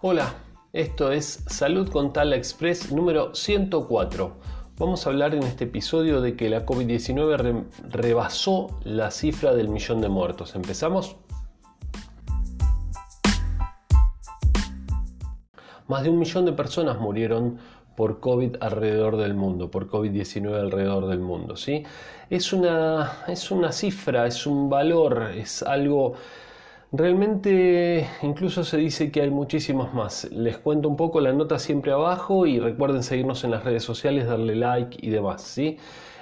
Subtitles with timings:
[0.00, 0.32] Hola,
[0.72, 4.32] esto es Salud con Tala Express número 104.
[4.78, 10.00] Vamos a hablar en este episodio de que la COVID-19 rebasó la cifra del millón
[10.00, 10.54] de muertos.
[10.54, 11.16] ¿Empezamos?
[15.88, 17.58] Más de un millón de personas murieron
[17.96, 21.56] por COVID alrededor del mundo, por COVID-19 alrededor del mundo.
[21.56, 21.82] ¿sí?
[22.30, 26.14] Es, una, es una cifra, es un valor, es algo
[26.90, 30.24] Realmente incluso se dice que hay muchísimos más.
[30.32, 34.26] Les cuento un poco la nota siempre abajo y recuerden seguirnos en las redes sociales,
[34.26, 35.78] darle like y demás, ¿sí?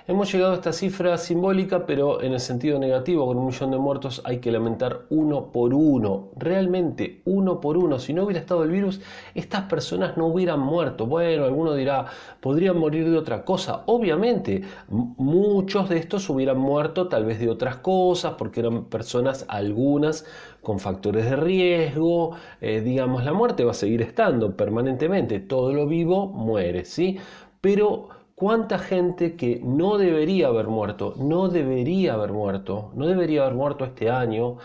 [0.09, 3.79] Hemos llegado a esta cifra simbólica, pero en el sentido negativo, con un millón de
[3.79, 7.99] muertos hay que lamentar uno por uno, realmente uno por uno.
[7.99, 9.01] Si no hubiera estado el virus,
[9.35, 11.07] estas personas no hubieran muerto.
[11.07, 12.07] Bueno, alguno dirá,
[12.41, 13.83] podrían morir de otra cosa.
[13.87, 20.25] Obviamente, muchos de estos hubieran muerto tal vez de otras cosas, porque eran personas, algunas,
[20.63, 22.37] con factores de riesgo.
[22.61, 25.41] Eh, digamos, la muerte va a seguir estando permanentemente.
[25.41, 27.19] Todo lo vivo muere, ¿sí?
[27.61, 33.55] Pero ¿Cuánta gente que no debería haber muerto, no debería haber muerto, no debería haber
[33.55, 34.59] muerto este año,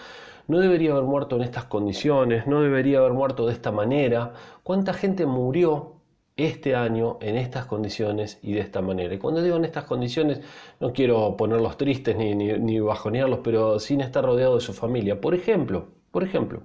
[0.48, 4.34] no debería haber muerto en estas condiciones, no debería haber muerto de esta manera?
[4.64, 6.02] ¿Cuánta gente murió
[6.36, 9.14] este año en estas condiciones y de esta manera?
[9.16, 10.42] Y cuando digo en estas condiciones,
[10.82, 15.22] no quiero ponerlos tristes ni, ni, ni bajonearlos, pero sin estar rodeado de su familia.
[15.22, 16.64] Por ejemplo, por ejemplo,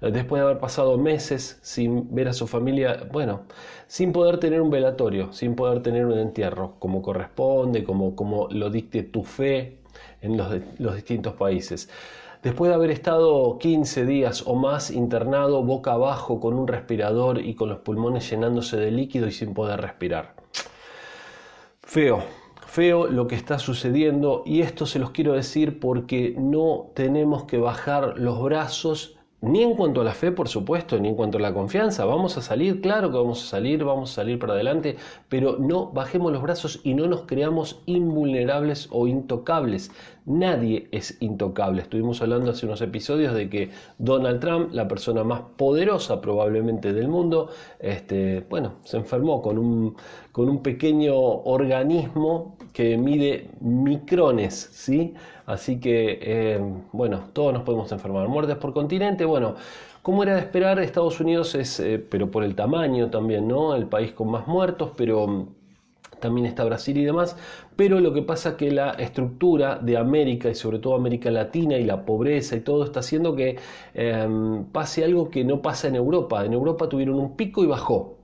[0.00, 3.42] después de haber pasado meses sin ver a su familia, bueno,
[3.86, 8.68] sin poder tener un velatorio, sin poder tener un entierro como corresponde, como, como lo
[8.68, 9.78] dicte tu fe
[10.20, 11.88] en los, los distintos países.
[12.42, 17.54] Después de haber estado 15 días o más internado boca abajo con un respirador y
[17.54, 20.34] con los pulmones llenándose de líquido y sin poder respirar.
[21.80, 22.24] Feo,
[22.72, 27.58] feo lo que está sucediendo y esto se los quiero decir porque no tenemos que
[27.58, 31.40] bajar los brazos ni en cuanto a la fe, por supuesto, ni en cuanto a
[31.40, 32.04] la confianza.
[32.04, 34.96] Vamos a salir, claro que vamos a salir, vamos a salir para adelante,
[35.28, 39.90] pero no bajemos los brazos y no nos creamos invulnerables o intocables.
[40.24, 41.82] Nadie es intocable.
[41.82, 47.08] Estuvimos hablando hace unos episodios de que Donald Trump, la persona más poderosa probablemente del
[47.08, 47.48] mundo,
[47.80, 49.96] este, bueno, se enfermó con un,
[50.30, 55.14] con un pequeño organismo que mide micrones, ¿sí?
[55.44, 56.60] Así que, eh,
[56.92, 58.28] bueno, todos nos podemos enfermar.
[58.28, 59.54] Muertes por continente, bueno,
[60.02, 63.74] como era de esperar, Estados Unidos es, eh, pero por el tamaño también, ¿no?
[63.74, 65.48] El país con más muertos, pero mm,
[66.20, 67.34] también está Brasil y demás,
[67.76, 71.76] pero lo que pasa es que la estructura de América y sobre todo América Latina
[71.78, 73.58] y la pobreza y todo está haciendo que
[73.94, 76.44] em, pase algo que no pasa en Europa.
[76.44, 78.18] En Europa tuvieron un pico y bajó,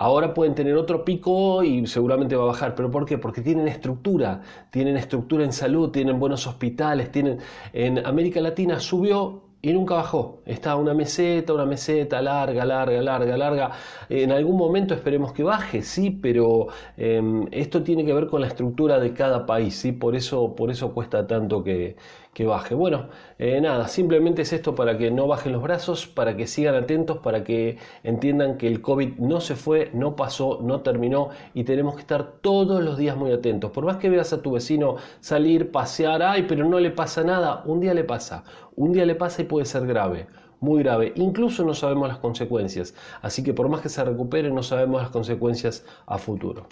[0.00, 2.74] Ahora pueden tener otro pico y seguramente va a bajar.
[2.74, 3.18] ¿Pero por qué?
[3.18, 4.40] Porque tienen estructura,
[4.70, 7.38] tienen estructura en salud, tienen buenos hospitales, tienen...
[7.74, 10.40] En América Latina subió y nunca bajó.
[10.46, 13.70] Está una meseta, una meseta larga, larga, larga, larga.
[14.08, 18.46] En algún momento esperemos que baje, sí, pero em, esto tiene que ver con la
[18.46, 21.96] estructura de cada país, sí, por eso, por eso cuesta tanto que,
[22.32, 22.74] que baje.
[22.74, 26.74] Bueno, eh, nada, simplemente es esto para que no bajen los brazos, para que sigan
[26.74, 31.64] atentos, para que entiendan que el COVID no se fue, no pasó, no terminó y
[31.64, 33.72] tenemos que estar todos los días muy atentos.
[33.72, 37.62] Por más que veas a tu vecino salir, pasear, ay, pero no le pasa nada,
[37.66, 38.44] un día le pasa,
[38.76, 40.28] un día le pasa y puede ser grave
[40.60, 41.12] muy grave.
[41.16, 42.94] Incluso no sabemos las consecuencias.
[43.22, 46.66] Así que por más que se recupere, no sabemos las consecuencias a futuro.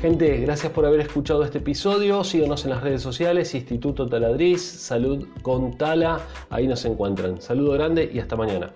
[0.00, 2.24] Gente, gracias por haber escuchado este episodio.
[2.24, 7.40] Síganos en las redes sociales, Instituto Taladriz, Salud con Tala, ahí nos encuentran.
[7.40, 8.72] Saludo grande y hasta mañana.